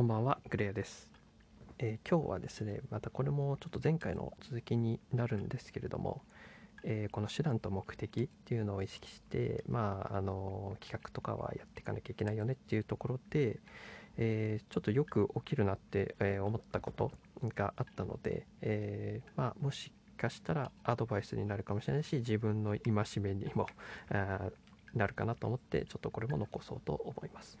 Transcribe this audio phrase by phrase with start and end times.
[0.00, 1.10] こんばんは、グレアです、
[1.78, 6.22] えー今日はですね、またこれもちょっと前回の続きになるんですけれども、
[6.84, 13.60] えーこの手段と目的っていうのを意識して、まあ、あの企画とかはやっていかなきゃいけないよねっていうところで、
[14.16, 17.12] えーちょっとよく起きるなって、え思ったこと
[17.54, 23.66] があったので、えまあ、もしかしたらアドバイスになるかもしれないし、自分の戒めにも
[24.94, 27.58] なるかなと思って、ちょっとこれも残そうと思います。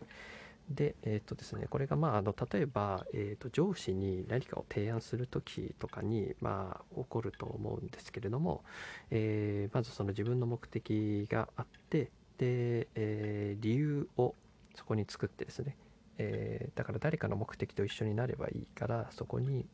[0.70, 8.62] で、えっ、とですね、これがまあ、あの例えば、えー、と上司に何かを提案するときとかに、まあ、起こると思うんですけれども、
[9.10, 14.34] えーまずその自分の目的があって、で、えー理由を
[14.74, 15.76] そこに作ってですね、
[16.18, 19.66] えーだから誰かの目的と一緒になればいいから、そこに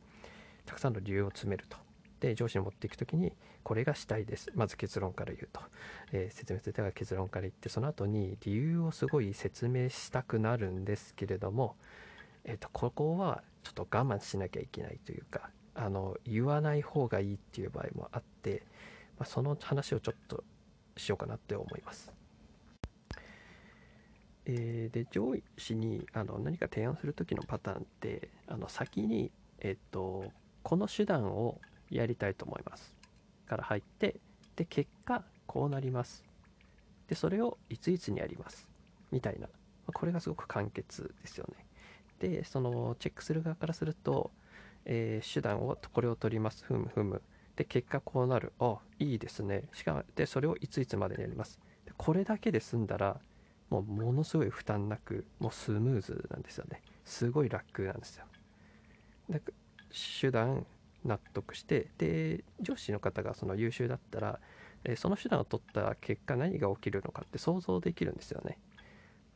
[0.65, 1.86] たくさんの理由を詰めると。
[2.21, 4.51] で、上司に持っていくときに、これがしたいです。
[4.55, 5.61] まず結論から言うと。
[6.13, 11.77] えー説明するとは結論から言ってその後に理由をすごい説明したくなるんですけれども、
[12.45, 18.63] えー、とここはちょっと我慢しなきゃいけないというかあの言わない方がいいっていう場合もあって、
[19.19, 20.45] まあ、その話をちょっと
[20.97, 22.13] しようかなって思います。
[24.45, 30.33] えーで上司にあの何か提案する時のパターンってあの先に、えっと
[30.63, 32.95] この手段をやりたいと思います。
[33.47, 34.17] から入って
[34.57, 36.25] で結果こうなります。
[37.09, 38.69] でそれをいついつにやります。
[39.13, 39.49] みたいな。
[39.93, 41.65] これがすごく簡潔ですよね。
[42.19, 44.31] でそのチェックする側からすると、
[44.85, 46.65] えー手段をこれを取ります。
[46.65, 47.23] ふむふむ。
[47.55, 48.53] で結果こうなる。
[48.59, 49.69] あいいですね。
[49.73, 51.61] しかもでそれをいついつまでにやります。
[51.85, 53.21] でこれだけで済んだら
[53.71, 56.83] もうものすごい負担なくもうスムーズなんですよね。
[57.05, 58.25] すごい楽なんですよ。
[59.31, 59.53] だから
[60.21, 60.67] 手段
[61.07, 64.41] 納得してで上司の方がその優秀だったら、
[64.85, 68.59] えその手段を取った結果何が起きるのかって想像できるんですよね。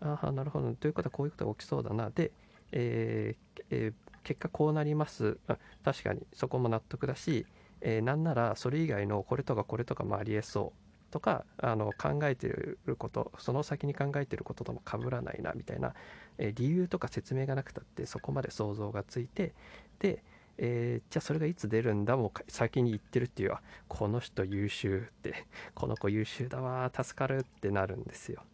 [0.00, 0.72] ああなるほど。
[0.74, 2.10] ということはこういうことが起きそうだな。
[2.10, 2.32] で、
[2.72, 5.38] えーえー結果こうなります。
[5.48, 7.46] あ確かにそこも納得だし、
[7.80, 15.94] えーなんならそれ以外のこれとかこれとかもありえそうとかあの考えてることその先に考えてることとも被らないなみたいな、
[16.38, 19.54] え理由とか説明がなくたってそこまで想像がついて
[19.98, 20.22] で
[20.62, 28.44] えーじゃあそれがいつ出るんだもう先に言ってるっていうあこの人優秀って この子優秀だわ助かるってなるんですよ。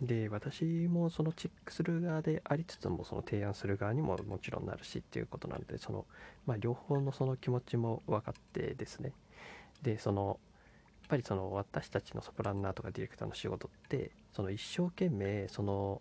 [0.00, 6.06] で私もそのチェックする側でありつつもその提案する側にももちろんなるしっていうことなのでその、
[6.46, 9.12] まあ、両方のその気持ちも分かってですね。
[9.82, 10.40] でその
[11.02, 16.00] やっぱりその私たちのソプランナーとかディレクターの仕事ってその一生懸命その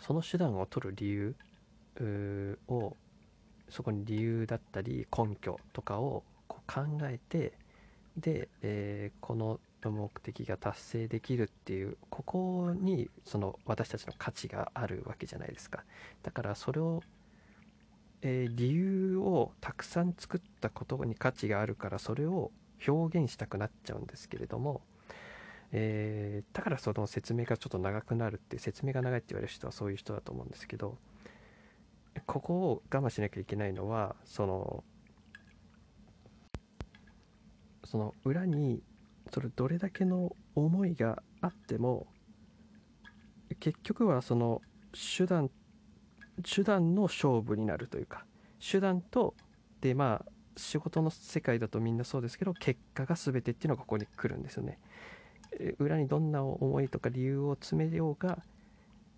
[0.00, 1.34] その手段を取る理由
[2.68, 2.96] を
[3.68, 7.52] そこに理由だったり根拠とかをこう考えて
[8.16, 15.84] で、えーこの目的が達成できるっていうここにその私たちの価値があるわけじゃないですか。
[16.24, 17.02] だからそれを、
[18.22, 22.50] えー理由をたくさん作ったことに価値があるからそれを
[22.86, 24.80] 表現したくなっちゃうんですけれども
[25.72, 30.96] えーだからその説明がちょっと長くなるって説明が長いって言われる人はそういう人だと思うんですけど
[32.26, 34.84] ここを我慢しなきゃいけないのはその
[37.84, 38.82] その裏に
[39.32, 42.06] それどれだけの思いがあっても
[43.60, 44.60] 結局はその
[45.16, 45.50] 手段
[46.42, 48.24] 手段の勝負になるというか
[48.60, 49.34] 手段と
[49.80, 54.78] でまあ仕事の世界だとみんなそうですけど結果が全てっていうのがここに来るんですよね。
[55.78, 58.38] 裏にどんな思いとか理由を詰めようが、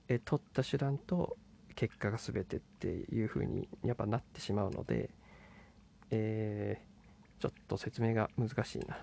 [0.09, 1.37] え取った手段と
[1.75, 5.11] 結果が全てっていう風にやっぱなってしまうので、
[6.11, 6.88] えー
[7.41, 8.99] ちょっと説明が難しいな。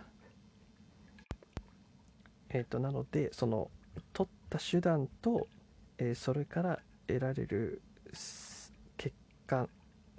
[2.49, 3.69] えっ、となのでその
[4.11, 5.47] 取った手段と、
[5.97, 7.81] えーそれから得られる
[8.97, 9.15] 結
[9.47, 9.69] 果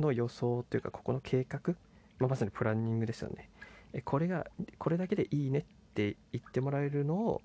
[0.00, 1.74] の予想というかここの計画、
[2.18, 3.50] まあ、まさにプランニングですよね。
[3.92, 4.46] えこれが
[4.78, 5.66] これだけでいいね
[5.96, 7.42] って言ってもらえるのを、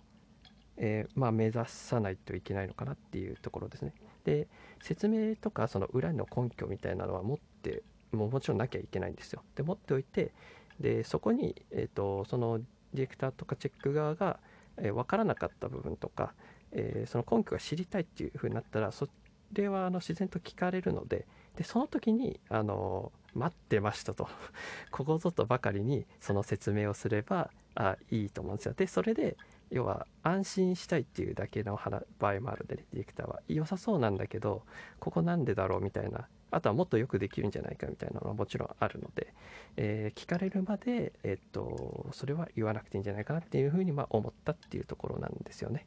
[0.76, 3.94] えーまあ、目指さないといけないのかなっていうところですね。
[4.26, 4.48] で
[4.82, 7.82] 説明とかその裏の根拠みたいなのは持って
[8.12, 9.42] ももちろんなきゃいけないんですよ。
[9.56, 10.34] で持っておいて
[10.82, 14.40] でそこに、えー、とそのディレクターとかチェック側が、
[14.78, 16.34] えー分からなかった部分とか、
[16.72, 19.08] えーその根拠が知りたいっていう風になったらそ
[19.54, 21.26] れはあの自然と聞かれるので
[21.56, 24.28] でその時にあの待ってましたと
[24.92, 29.38] ここぞとばかりにその説明をすればあいいと思うんですよでそれで
[29.70, 31.79] 要は安心したいっていうだけの
[32.20, 34.64] 場合もあるんでねディレクターは良さそうなんだけど
[35.00, 39.34] ここなんでだろうみたいなあとはもっとよくできるんじゃないかみたいなのはもちろんあるので、
[39.78, 45.85] えー聞かれるまで、えっとそれは言わなくていいんじゃないかなっていうふうにま思ったっていうところなんですよね。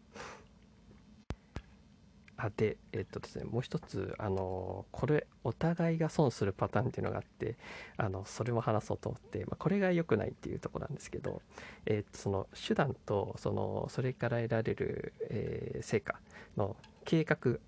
[2.44, 7.56] あでえっとですねもう一つあのこれお互いが損するパターンっていうのがあって
[7.96, 11.41] あのそれも話そうと思って、まあ、これが良くないっていうとこなんですけど、
[11.87, 16.17] えっと、その手段とそのそれから得られる、えー、成果
[16.56, 17.58] の計画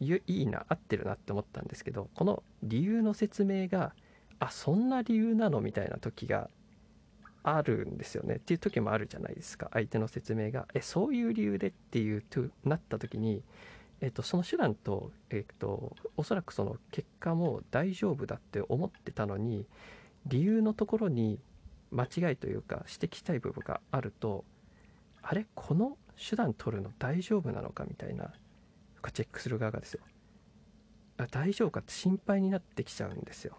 [0.00, 3.94] いいな合ってるなって思ったんですけどこの理由の説明が
[4.38, 6.50] あそんな理由なのみたいな時が
[7.42, 8.34] あるんですよね。
[8.34, 9.70] っていう時もあるじゃないですか。
[9.72, 13.40] 相手の説明がえそういう理由でっていうとなった時に、
[14.00, 19.66] えっと、その手段と,、えっとおそらくその結果も大丈夫だって思ってたのに
[20.26, 21.38] 理由のところに
[21.90, 24.44] 間違いというか指摘したい部分があると
[25.22, 28.32] あれこの手段取るの大丈夫なのかみたいな
[29.12, 30.00] チェックする側がですよ。
[31.18, 33.56] あ大丈夫かって心配になってきちゃうんですよ。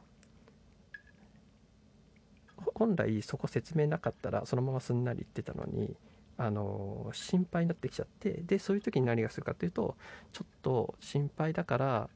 [2.75, 5.95] 本来そこ説明なかったらそのまますんなり言ってたのに
[6.37, 9.95] あの心配になってきちゃってでそういう時に何がするかというと
[10.33, 12.09] ちょっと心配だから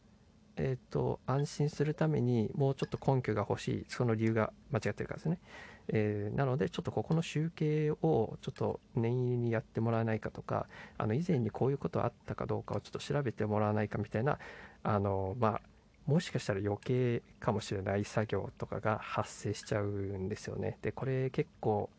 [0.57, 5.39] えーと、安心するためにもうちょっと根拠が欲しいその理由が間違ってるからですね、
[5.88, 10.67] えー、なのでちょっとここの集計をちょっと念入りにやってもらわないかとか
[10.97, 14.38] あの以前にこういうことあったかどうかをちょっと調べてもらわないかみたいな
[14.83, 15.62] あのまあ
[16.06, 20.77] もしかしたら余計かもしれない作業とかが発生しちゃうんですよね。
[20.81, 21.89] でこれ結構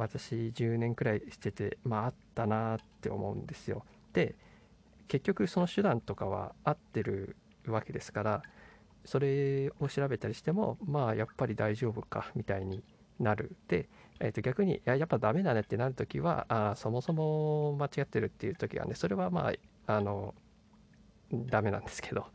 [0.00, 3.84] 私10年くらいしててまああったなって思うんですよ。
[4.12, 4.34] で
[5.08, 7.36] 結局その手段とかは合ってる
[7.66, 8.42] わけですから
[9.04, 12.82] それを調べたりしてもまあやっぱり大丈夫かみたいに
[13.18, 13.56] なる。
[13.68, 13.88] で、
[14.20, 19.52] えー、と逆にいややっぱダメだねってなるときはあそもそも間違ってるっていう時はねそれはま
[19.86, 20.34] ああの
[21.32, 22.26] ダメなんですけど。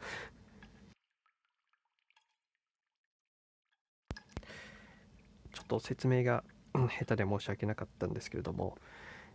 [5.54, 6.44] ちょっと説明が
[6.90, 8.78] 下手で申し訳なかったんですけれども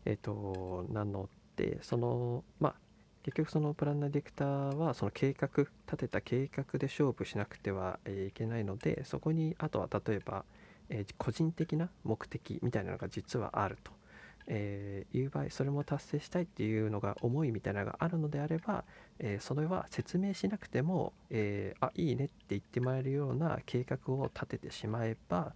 [0.04, 2.74] えっ、ー、となのでそのまあ
[3.22, 5.48] 結局そのプランナーディレクターはその計画
[5.86, 10.44] 立てた計画で勝負しなくてはいけないのでそこにあとは例えば、
[10.88, 13.92] え個人的な目的みたいなのが実はあると、
[14.46, 18.84] えー、いう場合それも達成したいっていうのが思いみたいなのがあるのであれば、
[19.18, 25.52] えー、それは説明しなくても、えー、あいいねって言ってもらえるような計画を立ててしまえば、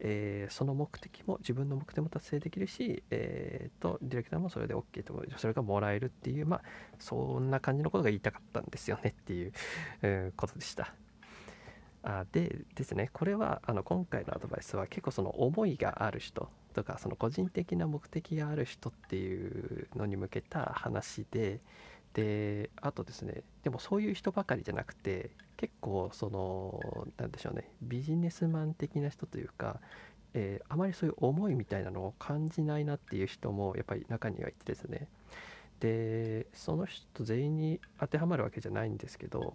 [0.00, 6.62] えー、その目的も自分の目的も達成できるし、えーと、ディレクターもそれで OK とそれがもらえるっていうまあ
[6.98, 9.52] そんな感じのことが言いたかったんですよねっていう、
[10.02, 10.94] え ー、ことでした。
[12.02, 13.10] あでですね。
[13.12, 21.60] これはあの今回のアドバイスは結構その思いがある人とかその個人的な目的がある人っていうのに向けた話で
[22.14, 23.42] であとですね。
[23.64, 29.80] でもそういう人ばかりじゃなくて結構その何でしょうねビジネスマン的な人というか、
[30.34, 35.08] えー、あまりそういう思いみたいなのを感じないなっていう人もやっぱり中にはいてですね。
[35.80, 39.54] でその人全員に当てはまるわけじゃないんですけど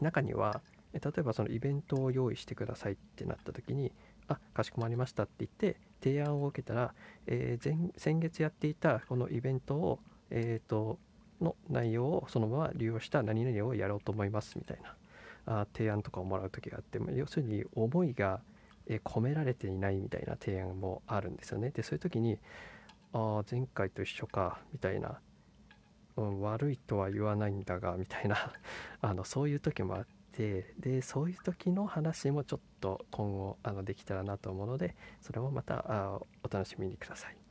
[0.00, 0.60] 中には
[0.92, 3.90] 例えばそのイベントを用意してくださいってなった時に
[4.28, 6.94] あかしこまりましたって言って提案を受けたら、
[7.26, 9.98] えー、先月やっていたこのイベントを
[10.30, 10.98] えっ、ー、と
[11.40, 14.94] の内容をそのまま利用した何々をやろうと思いますみたいな。
[15.46, 18.40] あ提案とかをもらう時があって要するに思いが
[18.88, 21.70] 込められていないみたいな提案もあるんですよね。
[21.70, 22.38] でそういう時に
[23.12, 25.20] ああ前回と一緒かみたいな、
[26.16, 28.52] うん、悪いとは言わないんだがみたいな
[29.00, 37.41] あのそういう時もあってでそういう時の話もちょっと今後あのできたらなと思うのでそれもまたあお楽しみにください。